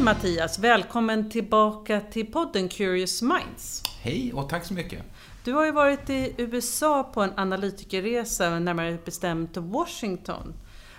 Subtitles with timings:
[0.00, 0.58] Hej Mattias!
[0.58, 3.82] Välkommen tillbaka till podden Curious Minds.
[4.00, 5.02] Hej och tack så mycket.
[5.44, 10.54] Du har ju varit i USA på en analytikerresa, närmare bestämt Washington.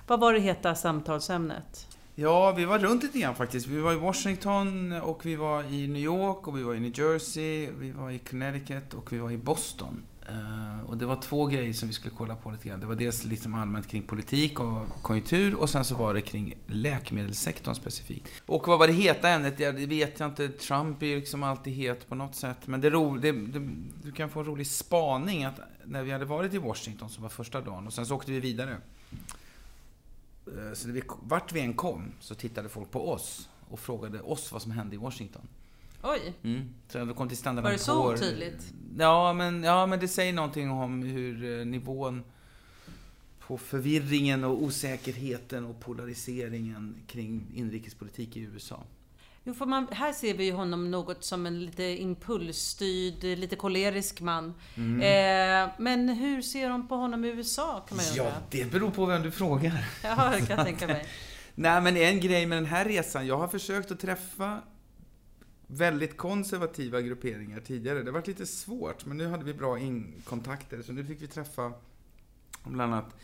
[0.08, 1.88] Vad var det heta samtalsämnet?
[2.16, 3.68] Ja, vi var runt lite grann faktiskt.
[3.68, 7.00] Vi var i Washington och vi var i New York och vi var i New
[7.00, 10.04] Jersey, vi var i Connecticut och vi var i Boston.
[10.32, 12.80] Uh, och det var två grejer som vi skulle kolla på lite grann.
[12.80, 16.54] Det var dels liksom allmänt kring politik och konjunktur och sen så var det kring
[16.68, 18.28] läkemedelssektorn specifikt.
[18.46, 19.60] Och vad var det heta ämnet?
[19.60, 20.50] Ja, det vet jag inte.
[20.50, 22.68] Trump är ju liksom alltid het på något sätt.
[22.68, 23.70] Men det, ro, det, det
[24.04, 27.30] du kan få en rolig spaning att när vi hade varit i Washington, som var
[27.30, 28.78] första dagen, och sen så åkte vi vidare.
[30.48, 34.52] Uh, så vi, vart vi än kom så tittade folk på oss och frågade oss
[34.52, 35.42] vad som hände i Washington.
[36.04, 36.34] Oj.
[36.44, 36.70] Mm.
[36.90, 38.74] Så vi kom till Standard Var det så tydligt?
[38.98, 42.24] Ja men, ja, men det säger någonting om hur eh, nivån
[43.48, 48.84] på förvirringen och osäkerheten och polariseringen kring inrikespolitik i USA.
[49.44, 54.54] Jo, för man, här ser vi honom något som en lite impulsstyrd, lite kolerisk man.
[54.76, 55.02] Mm.
[55.02, 58.38] Eh, men hur ser de på honom i USA, kan man Ja, undra?
[58.50, 59.86] det beror på vem du frågar.
[60.04, 61.06] Ja, det kan jag tänka mig.
[61.56, 63.28] Nej, men en grej med den här resan.
[63.28, 64.62] Jag har försökt att träffa
[65.72, 68.00] väldigt konservativa grupperingar tidigare.
[68.00, 69.78] Det har varit lite svårt, men nu hade vi bra
[70.24, 70.82] kontakter.
[70.82, 71.74] Så nu fick vi träffa
[72.64, 73.16] bland annat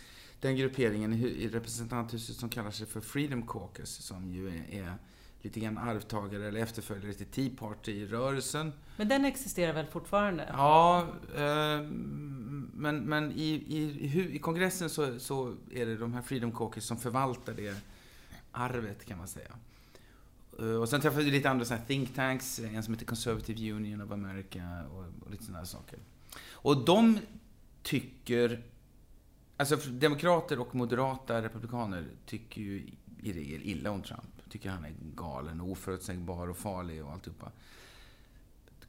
[0.41, 4.93] den grupperingen i representanthuset som kallar sig för Freedom Caucus, som ju är, är
[5.41, 8.73] lite grann arvtagare eller efterföljare till Tea Party-rörelsen.
[8.97, 10.49] Men den existerar väl fortfarande?
[10.53, 11.81] Ja, eh,
[12.73, 16.97] men, men i, i, i kongressen så, så är det de här Freedom Caucus som
[16.97, 17.75] förvaltar det
[18.51, 19.51] arvet, kan man säga.
[20.59, 23.71] Eh, och sen träffade vi lite andra sådana här think tanks, en som heter Conservative
[23.71, 25.99] Union of America och, och lite sådana saker.
[26.51, 27.19] Och de
[27.83, 28.63] tycker,
[29.57, 32.89] alltså demokrater och moderata republikaner tycker ju
[33.23, 34.49] i regel illa om Trump.
[34.49, 37.51] Tycker han är galen, och oförutsägbar och farlig och alltihopa.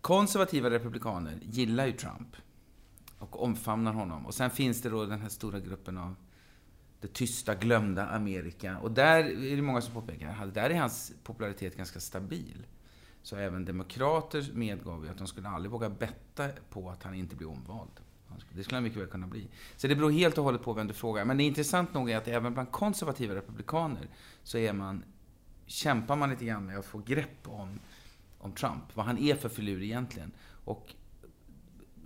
[0.00, 2.37] Konservativa republikaner gillar ju Trump
[3.19, 4.26] och omfamnar honom.
[4.26, 6.14] Och sen finns det då den här stora gruppen av
[7.00, 8.78] det tysta, glömda Amerika.
[8.78, 12.66] Och där är det många som påpekar, där är hans popularitet ganska stabil.
[13.22, 17.37] Så även demokrater medgav ju att de skulle aldrig våga betta på att han inte
[17.37, 18.00] blir omvald.
[18.53, 19.48] Det skulle han mycket väl kunna bli.
[19.76, 21.25] Så det beror helt och hållet på vem du frågar.
[21.25, 24.08] Men det är intressant nog är att även bland konservativa republikaner
[24.42, 25.04] så är man,
[25.66, 27.81] kämpar man lite grann med att få grepp om,
[28.38, 28.97] om Trump.
[28.97, 30.32] Vad han är för filur egentligen.
[30.64, 30.94] Och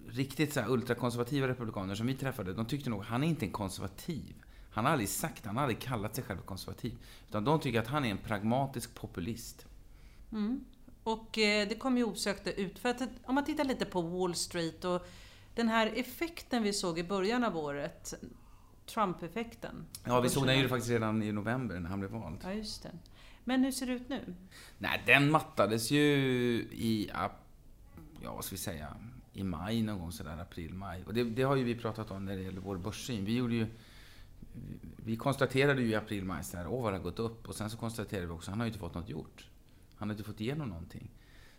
[0.08, 3.46] riktigt så här ultrakonservativa republikaner som vi träffade, de tyckte nog att han är inte
[3.46, 4.34] en konservativ.
[4.72, 6.94] Han har aldrig sagt han har aldrig kallat sig själv konservativ.
[7.28, 9.66] Utan de tycker att han är en pragmatisk populist.
[10.32, 10.64] Mm.
[11.02, 14.34] Och eh, det kommer ju osökt ut, för att om man tittar lite på Wall
[14.34, 15.06] Street och
[15.54, 18.14] den här effekten vi såg i början av året,
[18.86, 19.86] Trump-effekten.
[20.04, 22.38] Ja, vi såg den ju faktiskt redan i november när han blev vald.
[22.42, 22.90] Ja, just det.
[23.44, 24.34] Men hur ser det ut nu?
[24.78, 26.02] Nej, den mattades ju
[26.72, 27.32] i, ja
[28.24, 28.96] vad ska vi säga,
[29.32, 31.04] i maj någon gång sådär, april, maj.
[31.06, 33.24] Och det, det har ju vi pratat om när det gäller vår börssyn.
[33.24, 33.66] Vi gjorde ju
[34.96, 37.48] vi konstaterade ju i april, maj så här, åh vad det har gått upp.
[37.48, 39.46] Och sen så konstaterade vi också, han har ju inte fått något gjort.
[39.94, 41.10] Han har inte fått igenom någonting.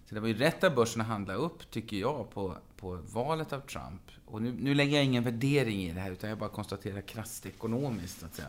[0.05, 3.53] Så det var ju rätt av börsen att handla upp, tycker jag, på, på valet
[3.53, 4.01] av Trump.
[4.25, 7.45] Och nu, nu lägger jag ingen värdering i det här, utan jag bara konstaterar krasst
[7.45, 8.47] ekonomiskt, så att säga.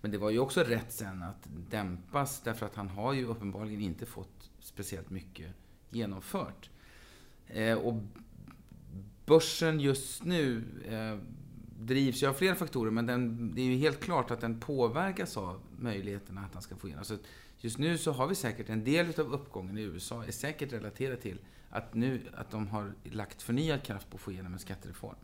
[0.00, 3.80] Men det var ju också rätt sen att dämpas, därför att han har ju uppenbarligen
[3.80, 5.50] inte fått speciellt mycket
[5.90, 6.70] genomfört.
[7.46, 8.02] Eh, och
[9.26, 11.18] börsen just nu eh,
[11.80, 15.36] drivs ju av flera faktorer, men den, det är ju helt klart att den påverkas
[15.36, 17.04] av möjligheterna att han ska få igenom.
[17.04, 17.16] Så
[17.58, 21.20] just nu så har vi säkert en del av uppgången i USA är säkert relaterad
[21.20, 21.38] till
[21.70, 25.16] att, nu, att de har lagt förnyad kraft på att få igenom en skattereform.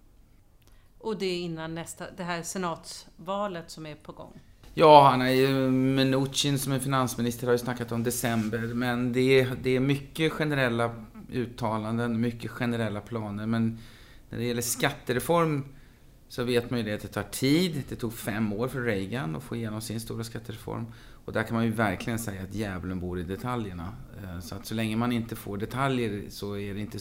[0.98, 4.40] Och det är innan nästa, det här senatsvalet som är på gång?
[4.74, 9.40] Ja, han är ju, Mnuchin som är finansminister har ju snackat om december, men det
[9.40, 13.78] är, det är mycket generella uttalanden, mycket generella planer, men
[14.30, 15.64] när det gäller skattereform
[16.32, 17.82] så vet man ju det att det tar tid.
[17.88, 20.86] Det tog fem år för Reagan att få igenom sin stora skattereform.
[21.24, 23.88] Och där kan man ju verkligen säga att djävulen bor i detaljerna.
[24.22, 26.98] Eh, så att så länge man inte får detaljer så är det, inte,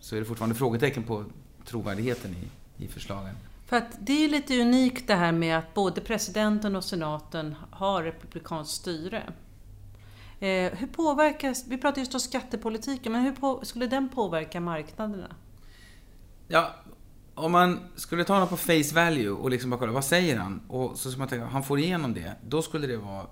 [0.00, 1.24] så är det fortfarande frågetecken på
[1.64, 3.34] trovärdigheten i, i förslagen.
[3.66, 8.02] För att det är lite unikt det här med att både presidenten och senaten har
[8.02, 9.22] republikanskt styre.
[10.40, 15.36] Eh, hur påverkas, vi pratar just om skattepolitiken, men hur på, skulle den påverka marknaderna?
[16.48, 16.74] Ja,
[17.34, 20.60] om man skulle ta honom på face value och liksom bara kolla, vad säger han?
[20.68, 22.32] Och så ska man tänka, han får igenom det.
[22.48, 23.26] Då skulle det vara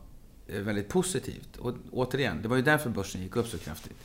[0.48, 1.56] eh, väldigt positivt.
[1.56, 3.98] Och återigen, det var ju därför börsen gick upp så kraftigt.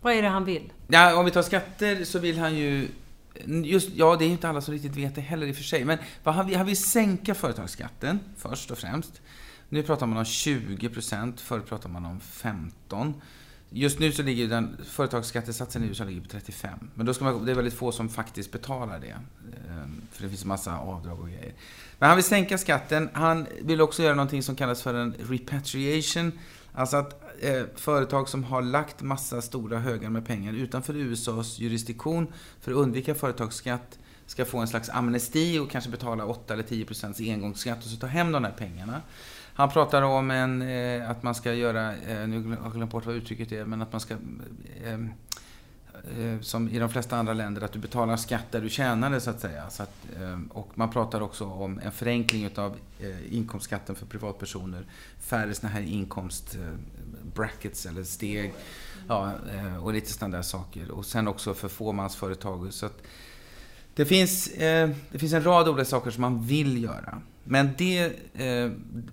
[0.00, 0.72] Vad är det han vill?
[0.88, 2.88] Ja, om vi tar skatter så vill han ju...
[3.64, 5.62] Just, ja, det är ju inte alla som riktigt vet det heller i och för
[5.62, 5.84] sig.
[5.84, 9.20] Men han vill, han vill sänka företagsskatten, först och främst.
[9.68, 13.14] Nu pratar man om 20 procent, förr pratade man om 15.
[13.70, 16.90] Just nu så ligger den, företagsskattesatsen i USA ligger på 35.
[16.94, 19.10] Men då ska man, det är väldigt få som faktiskt betalar det.
[19.10, 21.52] Ehm, för det finns massa avdrag och grejer.
[21.98, 23.10] Men han vill sänka skatten.
[23.12, 26.32] Han vill också göra någonting som kallas för en repatriation.
[26.72, 32.26] Alltså att eh, företag som har lagt massa stora högar med pengar utanför USAs jurisdiktion
[32.60, 36.84] för att undvika företagsskatt ska få en slags amnesti och kanske betala 8 eller 10
[36.84, 39.02] procents engångsskatt och så ta hem de här pengarna.
[39.58, 43.06] Han pratar om en, eh, att man ska göra, eh, nu har jag glömt bort
[43.06, 44.14] vad uttrycket är, men att man ska
[44.84, 45.00] eh, eh,
[46.18, 49.20] eh, som i de flesta andra länder, att du betalar skatt där du tjänar det
[49.20, 49.70] så att säga.
[49.70, 52.76] Så att, eh, och man pratar också om en förenkling utav
[53.30, 54.84] inkomstskatten för privatpersoner.
[55.20, 58.52] Färre sådana här inkomstbrackets eller steg.
[59.08, 59.32] Ja,
[59.82, 60.90] och lite sådana där saker.
[60.90, 62.72] Och sen också för fåmansföretag.
[62.72, 63.02] Så att
[63.98, 67.22] det, finns, eh, det finns en rad olika saker som man vill göra.
[67.44, 68.04] Men det,
[68.34, 68.70] eh,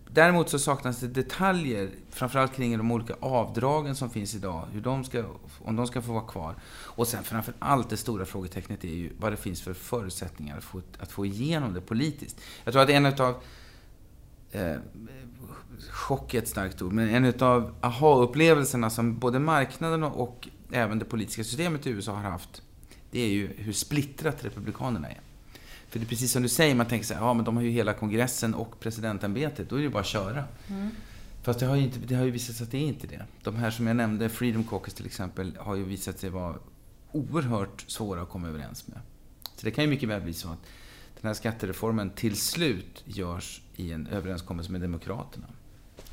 [0.09, 5.03] däremot så saknas det detaljer, framförallt kring de olika avdragen som finns idag, hur de
[5.03, 5.23] ska,
[5.59, 6.55] om de ska få vara kvar.
[6.67, 10.81] Och sen framförallt det stora frågetecknet är ju vad det finns för förutsättningar att få,
[10.99, 12.41] att få igenom det politiskt.
[12.63, 13.35] Jag tror att en utav
[14.51, 14.75] eh,
[15.89, 21.05] chock är ett starkt ord, men en utav aha-upplevelserna som både marknaden och även det
[21.05, 22.61] politiska systemet i USA har haft,
[23.11, 25.19] det är ju hur splittrat Republikanerna är.
[25.89, 27.63] För det är precis som du säger, man tänker så här, ja men de har
[27.63, 30.43] ju hela kongressen och presidentämbetet, då är det ju bara att köra.
[30.67, 30.89] Mm.
[31.43, 33.25] Fast det har, ju inte, det har ju visat sig att det är inte det.
[33.43, 36.55] De här som jag nämnde, Freedom Caucus till exempel, har ju visat sig vara
[37.11, 38.99] oerhört svåra att komma överens med.
[39.55, 40.59] Så det kan ju mycket väl bli så att
[41.21, 45.47] den här skattereformen till slut görs i en överenskommelse med Demokraterna.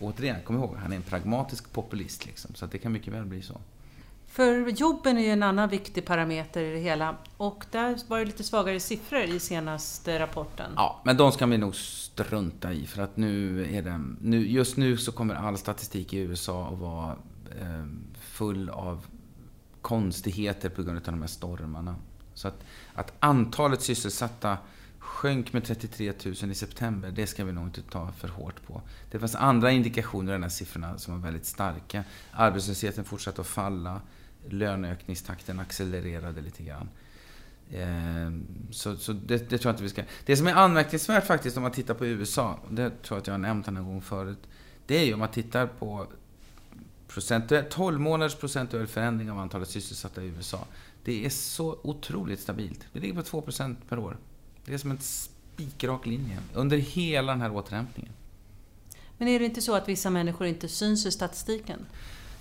[0.01, 3.43] återigen, kom ihåg, han är en pragmatisk populist liksom, så det kan mycket väl bli
[3.43, 3.61] så.
[4.33, 8.25] För jobben är ju en annan viktig parameter i det hela och där var det
[8.25, 10.73] lite svagare siffror i senaste rapporten.
[10.77, 14.77] Ja, men de ska vi nog strunta i för att nu är det, nu, just
[14.77, 17.17] nu så kommer all statistik i USA att vara
[17.61, 17.85] eh,
[18.21, 19.07] full av
[19.83, 21.97] konstigheter på grund av de här stormarna.
[22.35, 22.65] Så att,
[22.95, 24.59] att antalet sysselsatta
[24.99, 28.83] sjönk med 33 000 i september, det ska vi nog inte ta för hårt på.
[29.11, 32.05] Det fanns andra indikationer i de här siffrorna som var väldigt starka.
[32.31, 34.01] Arbetslösheten fortsatte att falla
[34.49, 36.89] löneökningstakten accelererade lite grann.
[37.73, 40.03] Ehm, så, så det, det, tror jag inte vi ska...
[40.25, 43.35] Det som är anmärkningsvärt faktiskt om man tittar på USA, det tror jag att jag
[43.35, 44.39] har nämnt en gång förut,
[44.87, 46.07] det är ju om man tittar på
[47.09, 50.67] procentuell, 12 månaders procentuell förändring av antalet sysselsatta i USA.
[51.05, 52.87] Det är så otroligt stabilt.
[52.93, 54.17] Det ligger på 2% per år.
[54.65, 58.13] Det är som en spikrak linje under hela den här återhämtningen.
[59.19, 61.87] Men är det inte så att vissa människor inte syns i statistiken?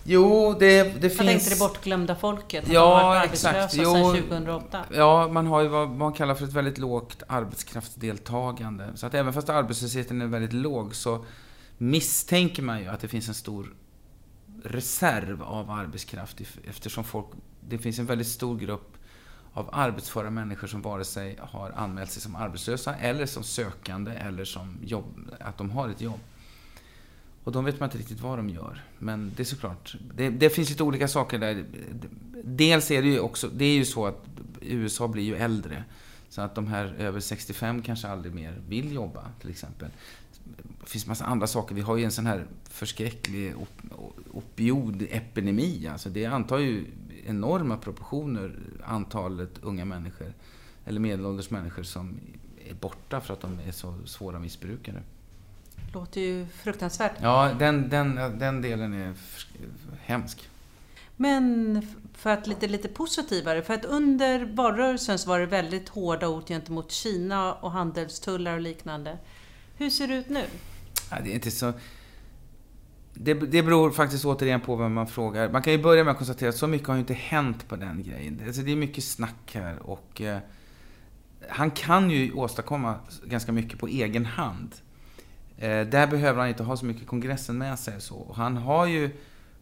[0.04, 1.20] Jo, det, det finns...
[1.20, 3.74] Jag tänkte det bortglömda folket, ja, har varit exakt.
[3.74, 4.86] Jo, sedan 2008.
[4.94, 8.92] Ja, man har ju vad man kallar för ett väldigt lågt arbetskraftsdeltagande.
[8.96, 11.26] Så att även fast arbetslösheten är väldigt låg så
[11.78, 13.74] misstänker man ju att det finns en stor
[14.64, 17.28] reserv av arbetskraft eftersom folk,
[17.60, 18.98] det finns en väldigt stor grupp
[19.54, 24.46] av arbetsföra människor som vare sig har anmält sig som arbetslösa eller som sökande eller
[24.46, 26.20] som jobb, att de har ett jobb.
[27.44, 28.84] Och de vet man inte riktigt vad de gör.
[29.00, 31.66] Men det är såklart, det, det, finns lite olika saker där.
[32.44, 34.26] Dels är det ju också, det är ju så att
[34.62, 35.84] USA blir ju äldre.
[36.30, 39.90] Så att de här över 65 kanske aldrig mer vill jobba, till exempel.
[40.82, 41.76] Det finns massa andra saker.
[41.76, 43.82] Vi har ju en sån här förskräcklig op
[44.32, 45.88] opioidepidemi.
[45.88, 46.86] Alltså det antar ju
[47.26, 50.34] enorma proportioner, antalet unga människor,
[50.86, 52.20] eller medelålders människor som
[52.70, 55.04] är borta för att de är så svåra missbrukare
[55.94, 57.12] låter ju fruktansvärt.
[57.22, 59.14] Ja, den, den, den delen är
[60.02, 60.50] hemsk.
[61.18, 66.28] Men för att lite, lite positivare, för att under valrörelsen så var det väldigt hårda
[66.28, 69.18] ord gentemot Kina och handelstullar och liknande.
[69.78, 70.44] Hur ser det ut nu?
[71.12, 71.74] Ja, det är inte så...
[73.14, 75.50] Det, det beror faktiskt återigen på vem man frågar.
[75.50, 77.76] Man kan ju börja med att konstatera att så mycket har ju inte hänt på
[77.76, 78.42] den grejen.
[78.46, 80.22] Alltså det är mycket snack här och...
[80.22, 80.38] Eh,
[81.50, 82.96] han kan ju åstadkomma
[83.26, 84.76] ganska mycket på egen hand.
[85.62, 88.02] Eh, där behöver han inte ha så mycket kongressen med sig.
[88.02, 88.34] Så.
[88.36, 89.10] Han har ju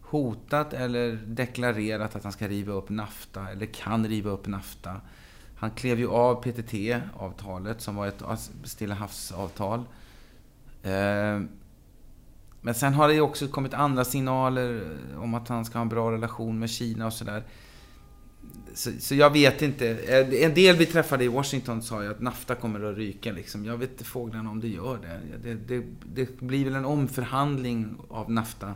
[0.01, 5.01] hotat eller deklarerat att han ska riva upp NAFTA, eller kan riva upp NAFTA.
[5.55, 8.23] Han klev ju av PTT-avtalet som var ett
[8.63, 9.79] Stilla havsavtal.
[10.83, 11.41] Eh,
[12.61, 15.89] men sen har det ju också kommit andra signaler om att han ska ha en
[15.89, 17.43] bra relation med Kina och sådär.
[18.73, 19.89] Så, så, jag vet inte.
[19.89, 23.31] Eh, en del vi träffade i Washington sa ju att NAFTA kommer att ryka.
[23.31, 23.65] Liksom.
[23.65, 25.39] Jag vet inte fåglarna om det gör det.
[25.43, 25.85] Det, det.
[26.13, 28.75] det, blir väl en omförhandling av NAFTA.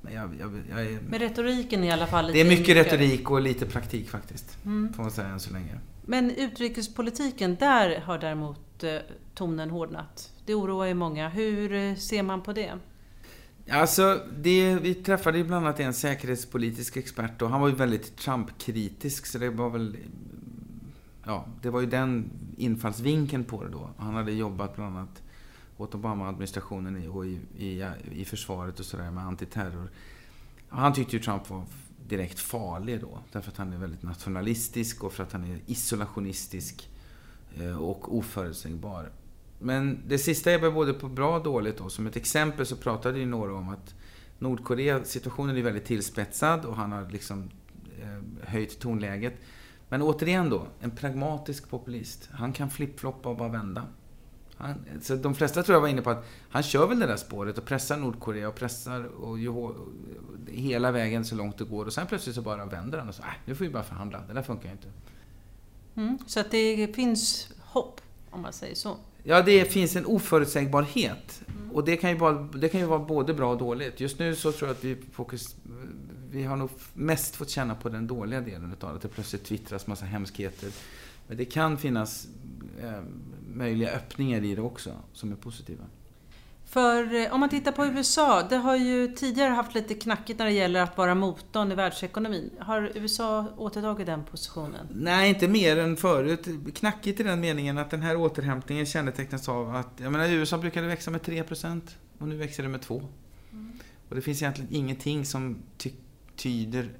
[0.00, 0.98] Men, jag, jag, jag är...
[1.08, 4.58] Men retoriken i alla fall Det är mycket retorik och lite praktik faktiskt.
[4.64, 4.92] Mm.
[4.92, 5.78] Får man säga än så länge.
[6.06, 8.96] Men utrikespolitiken, där har däremot eh,
[9.34, 10.32] tonen hårdnat.
[10.46, 11.28] Det oroar ju många.
[11.28, 12.72] Hur eh, ser man på det?
[13.70, 18.16] Alltså, det, vi träffade ju bland annat en säkerhetspolitisk expert och han var ju väldigt
[18.16, 19.96] Trump-kritisk så det var väl...
[21.24, 23.90] Ja, det var ju den infallsvinkeln på det då.
[23.98, 25.22] Han hade jobbat bland annat
[25.76, 29.90] åt Obama-administrationen i, och i, i, i försvaret och sådär med antiterror.
[30.68, 31.62] Han tyckte ju Trump var
[32.08, 33.18] direkt farlig då.
[33.32, 36.90] Därför att han är väldigt nationalistisk och för att han är isolationistisk
[37.56, 39.10] eh, och oförutsägbar.
[39.58, 41.88] Men det sista är både på bra och dåligt då.
[41.88, 43.94] Som ett exempel så pratade ju några om att
[44.38, 47.50] Nordkorea, situationen är väldigt tillspetsad och han har liksom
[48.02, 49.34] eh, höjt tonläget.
[49.88, 52.28] Men återigen då, en pragmatisk populist.
[52.32, 53.84] Han kan flippfloppa och bara vända.
[54.56, 57.16] Han, så de flesta tror jag var inne på att han kör väl det där
[57.16, 59.74] spåret och pressar Nordkorea och pressar och, och,
[60.46, 61.84] hela vägen så långt det går.
[61.84, 64.22] Och sen plötsligt så bara vänder han och säger, äh, nu får vi bara förhandla.
[64.28, 64.88] Det där funkar ju inte.
[65.94, 68.00] Mm, så att det finns hopp,
[68.30, 68.96] om man säger så.
[69.22, 71.42] Ja, det finns en oförutsägbarhet.
[71.48, 71.70] Mm.
[71.70, 74.00] Och det kan, ju bara, det kan ju vara både bra och dåligt.
[74.00, 75.56] Just nu så tror jag att vi fokus,
[76.30, 78.96] vi har nog mest fått känna på den dåliga delen utav det.
[78.96, 80.70] Att det plötsligt twittras massa hemskheter.
[81.26, 82.28] Men det kan finnas
[82.82, 83.02] eh,
[83.48, 85.84] möjliga öppningar i det också, som är positiva.
[86.68, 90.46] För eh, om man tittar på USA, det har ju tidigare haft lite knackigt när
[90.46, 92.50] det gäller att vara motorn i världsekonomin.
[92.58, 94.86] Har USA återtagit den positionen?
[94.90, 96.48] Nej, inte mer än förut.
[96.74, 100.86] Knackigt i den meningen att den här återhämtningen kännetecknas av att, jag menar USA brukade
[100.86, 101.80] växa med 3%
[102.18, 103.02] och nu växer det med 2%.
[103.52, 103.72] Mm.
[104.08, 105.90] Och det finns egentligen ingenting som ty
[106.36, 106.90] tyder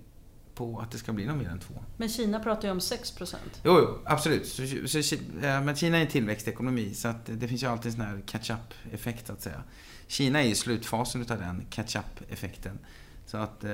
[0.58, 1.74] på att det ska bli något mer än 2.
[1.96, 4.46] Men Kina pratar ju om 6 Jo, jo, absolut.
[4.46, 8.06] Så, så, men Kina är en tillväxtekonomi så att det finns ju alltid en sån
[8.06, 9.62] här catch-up-effekt, så att säga.
[10.06, 12.78] Kina är i slutfasen utav den catch-up-effekten.
[13.26, 13.70] Så att eh,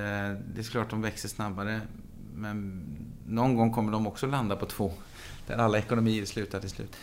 [0.55, 1.81] det är klart de växer snabbare.
[2.35, 2.83] Men
[3.27, 4.93] någon gång kommer de också landa på 2.
[5.47, 6.97] Där alla ekonomier slutar till slut.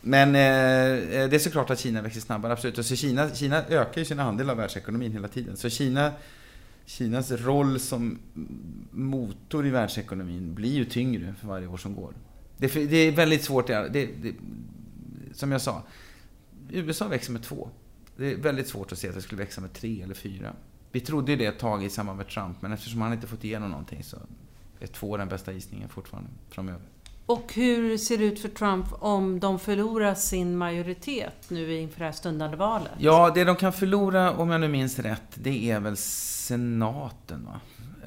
[0.00, 2.78] Men eh, det är såklart att Kina växer snabbare, absolut.
[2.78, 5.56] Och så Kina, Kina ökar ju sin andel av världsekonomin hela tiden.
[5.56, 6.12] Så Kina
[6.88, 8.18] Kinas roll som
[8.90, 12.14] motor i världsekonomin blir ju tyngre för varje år som går.
[12.56, 13.66] Det, det är väldigt svårt.
[13.66, 14.34] Det, det,
[15.32, 15.82] som jag sa,
[16.70, 17.68] USA växer med två.
[18.16, 20.52] Det är väldigt svårt att se att det skulle växa med tre eller fyra.
[20.92, 23.44] Vi trodde ju det ett tag i samband med Trump, men eftersom han inte fått
[23.44, 24.16] igenom någonting så
[24.80, 26.82] är två den bästa gissningen fortfarande framöver.
[27.26, 32.04] Och hur ser det ut för Trump om de förlorar sin majoritet nu inför det
[32.04, 32.92] här stundande valet?
[32.98, 35.96] Ja, det de kan förlora, om jag nu minns rätt, det är väl
[36.48, 37.60] senaten, va?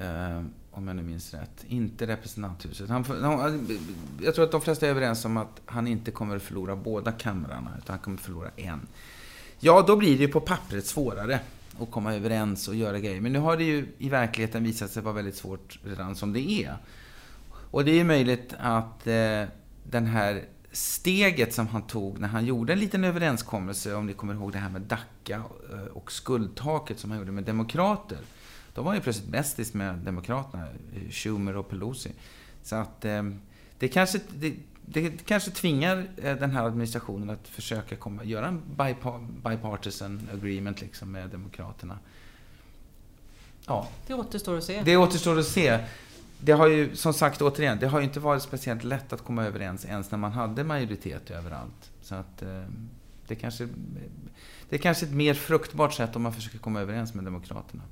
[0.05, 1.63] Eh, om jag nu minns rätt.
[1.67, 2.89] Inte representanthuset.
[2.89, 3.79] Han, han,
[4.21, 7.11] jag tror att de flesta är överens om att han inte kommer att förlora båda
[7.11, 8.87] kamrarna, utan han kommer att förlora en.
[9.59, 11.39] Ja, då blir det ju på pappret svårare
[11.79, 13.21] att komma överens och göra grejer.
[13.21, 16.51] Men nu har det ju i verkligheten visat sig vara väldigt svårt redan som det
[16.51, 16.77] är.
[17.51, 19.43] Och det är möjligt att eh,
[19.83, 24.33] den här steget som han tog när han gjorde en liten överenskommelse, om ni kommer
[24.33, 28.17] ihåg det här med DACA eh, och skuldtaket som han gjorde med demokrater.
[28.73, 30.67] Då var ju plötsligt bästis med demokraterna,
[31.09, 32.11] Schumer och Pelosi.
[32.63, 33.23] Så att eh,
[33.79, 38.61] det kanske, det, det kanske tvingar eh, den här administrationen att försöka komma, göra en
[39.43, 41.99] bipartisan agreement liksom med demokraterna.
[43.67, 43.87] Ja.
[44.07, 44.81] Det återstår att se.
[44.85, 45.79] Det återstår att se
[46.43, 49.45] det har ju, som sagt återigen, det har ju inte varit speciellt lätt att komma
[49.45, 51.91] överens ens när man hade majoritet överallt.
[52.01, 52.63] Så att eh,
[53.27, 53.67] det kanske
[54.69, 57.83] det är kanske ett mer fruktbart sätt om man försöker komma överens med Demokraterna.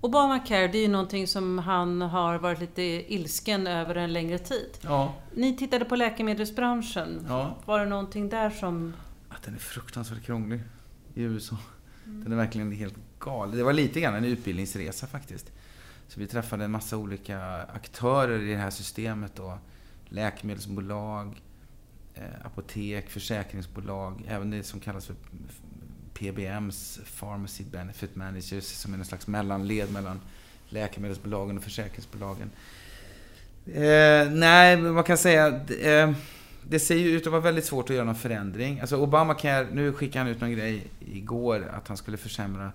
[0.00, 4.78] Obamacare, det är ju någonting som han har varit lite ilsken över en längre tid.
[4.80, 5.14] Ja.
[5.34, 7.26] Ni tittade på läkemedelsbranschen.
[7.28, 7.56] Ja.
[7.64, 8.94] Var det någonting där som...
[9.28, 10.60] Att den är fruktansvärt krånglig
[11.14, 11.56] i USA.
[12.06, 12.24] Mm.
[12.24, 13.56] Den är verkligen helt galen.
[13.56, 15.52] Det var lite grann en utbildningsresa faktiskt.
[16.10, 17.40] Så vi träffade en massa olika
[17.74, 19.32] aktörer i det här systemet.
[19.34, 19.58] Då.
[20.08, 21.42] Läkemedelsbolag,
[22.14, 25.16] eh, apotek, försäkringsbolag, även det som kallas för
[26.14, 30.20] PBMs, Pharmacy Benefit Managers, som är en slags mellanled mellan
[30.68, 32.50] läkemedelsbolagen och försäkringsbolagen.
[33.66, 35.46] Eh, nej, man kan säga
[35.82, 36.12] eh,
[36.62, 38.80] det ser ju ut att vara väldigt svårt att göra någon förändring.
[38.80, 42.72] Alltså Obamacare, nu skickade han ut någon grej igår att han skulle försämra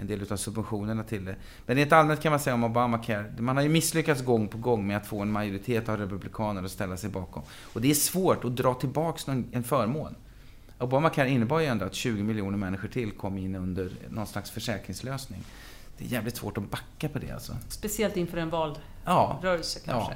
[0.00, 1.36] en del av subventionerna till det.
[1.66, 4.86] Men rent allmänt kan man säga om Obamacare, man har ju misslyckats gång på gång
[4.86, 7.42] med att få en majoritet av republikaner att ställa sig bakom.
[7.72, 10.14] Och det är svårt att dra tillbaks en förmån.
[10.78, 15.44] Obamacare innebar ju ändå att 20 miljoner människor till kom in under någon slags försäkringslösning.
[15.98, 17.56] Det är jävligt svårt att backa på det alltså.
[17.68, 20.12] Speciellt inför en valrörelse ja, kanske?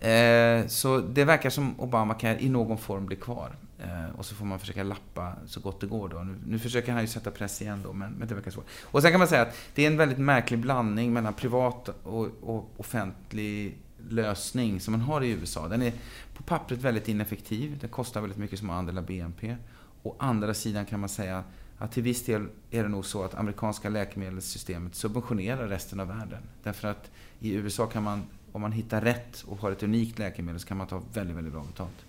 [0.00, 0.08] Ja.
[0.08, 3.56] Eh, så det verkar som Obamacare i någon form blir kvar.
[3.84, 6.18] Eh, och så får man försöka lappa så gott det går då.
[6.18, 8.66] Nu, nu försöker han ju sätta press igen då, men, men det verkar svårt.
[8.82, 12.28] Och sen kan man säga att det är en väldigt märklig blandning mellan privat och,
[12.42, 15.68] och offentlig lösning som man har i USA.
[15.68, 15.92] Den är
[16.34, 17.78] på pappret väldigt ineffektiv.
[17.80, 19.56] Den kostar väldigt mycket som andel av BNP.
[20.02, 21.44] Å andra sidan kan man säga
[21.78, 26.42] att till viss del är det nog så att amerikanska läkemedelssystemet subventionerar resten av världen.
[26.62, 28.22] Därför att i USA kan man,
[28.52, 31.52] om man hittar rätt och har ett unikt läkemedel, så kan man ta väldigt, väldigt
[31.52, 32.04] bra betalt.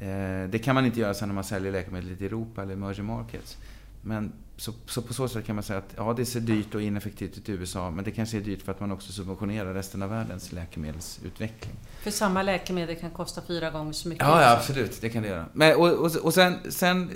[0.00, 3.06] Eh, det kan man inte göra sen när man säljer läkemedel i Europa eller emerging
[3.06, 3.56] markets.
[4.02, 6.82] Men så, så, på så sätt kan man säga att ja, det ser dyrt och
[6.82, 10.02] ineffektivt ut i USA, men det kanske är dyrt för att man också subventionerar resten
[10.02, 11.76] av världens läkemedelsutveckling.
[12.02, 14.26] För samma läkemedel kan kosta fyra gånger så mycket?
[14.26, 15.00] Ja, ja absolut.
[15.00, 15.46] Det kan det göra.
[15.52, 17.10] Men, och, och, och sen, sen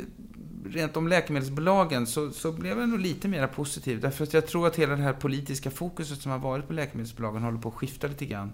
[0.65, 4.01] rent om läkemedelsbolagen så, så blev jag nog lite mer positiv.
[4.01, 7.43] Därför att jag tror att hela det här politiska fokuset som har varit på läkemedelsbolagen
[7.43, 8.53] håller på att skifta lite grann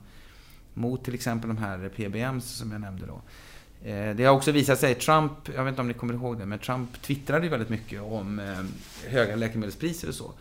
[0.74, 3.22] mot till exempel de här PBMs som jag nämnde då.
[3.82, 6.46] Eh, det har också visat sig, Trump, jag vet inte om ni kommer ihåg det,
[6.46, 10.32] men Trump twittrade ju väldigt mycket om eh, höga läkemedelspriser och så.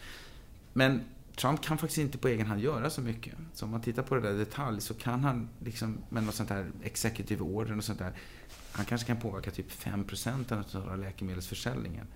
[0.74, 1.02] Men
[1.36, 3.34] Trump kan faktiskt inte på egen hand göra så mycket.
[3.54, 6.36] Så om man tittar på det där i detalj så kan han liksom med något
[6.36, 8.12] sånt här executive order och sånt där,
[8.72, 12.08] han kanske kan påverka typ 5% av läkemedelsförsäljningen.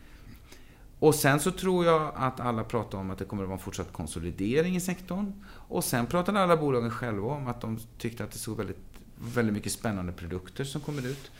[0.99, 3.63] Och sen så tror jag att alla pratar om att det kommer att vara en
[3.63, 5.45] fortsatt konsolidering i sektorn.
[5.49, 8.90] Och sen pratade alla bolagen själva om att de tyckte att det såg väldigt
[9.21, 11.31] väldigt mycket spännande produkter som kommer ut.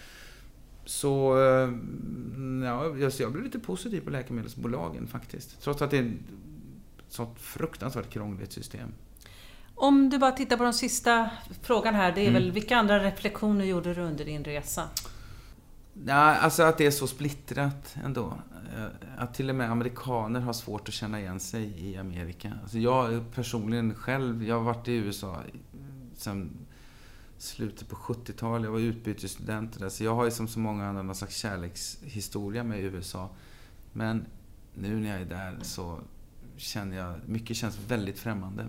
[0.86, 1.70] Så eh,
[2.64, 5.62] ja, jag blev lite positiv på läkemedelsbolagen faktiskt.
[5.62, 8.94] Trots att det är ett sånt fruktansvärt krångligt system.
[9.76, 11.30] Om du bara tittar på den sista
[11.62, 12.34] frågan här, det är mm.
[12.34, 14.90] väl vilka andra reflektioner gjorde du under din resa?
[16.06, 18.34] Ja, alltså att det är så splittrat ändå.
[18.78, 18.86] Eh,
[19.18, 22.54] att till och med amerikaner har svårt att känna igen sig i Amerika.
[22.62, 25.38] Alltså jag personligen själv, jag har varit i USA
[26.18, 26.50] sen
[27.42, 28.66] slutet på 70-talet.
[28.66, 29.90] Jag var utbytesstudent där.
[29.90, 33.30] Så jag har ju som så många andra någon slags kärlekshistoria med USA.
[33.94, 34.26] Men
[34.74, 36.00] nu när jag är där så
[36.58, 38.68] känner jag, mycket känns väldigt främmande.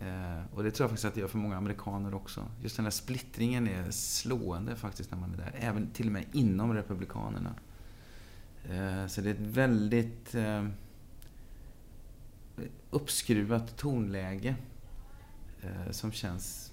[0.00, 2.46] Eh, och det tror jag faktiskt att det gör för många amerikaner också.
[2.62, 5.54] Just den här splittringen är slående faktiskt när man är där.
[5.58, 7.54] Även till och med inom Republikanerna.
[8.64, 10.66] Eh, så det är ett väldigt eh,
[12.90, 14.56] uppskruvat tonläge
[15.62, 16.72] eh, som känns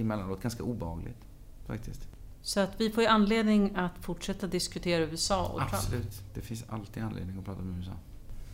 [0.00, 1.24] emellanåt ganska obehagligt.
[1.66, 2.08] Faktiskt.
[2.42, 6.02] Så att vi får ju anledning att fortsätta diskutera USA och Absolut.
[6.02, 6.34] Trump.
[6.34, 7.92] Det finns alltid anledning att prata om USA.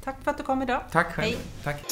[0.05, 0.83] Tack för att du kom idag.
[0.91, 1.37] Tack själv.
[1.37, 1.39] Hej.
[1.63, 1.85] Tack.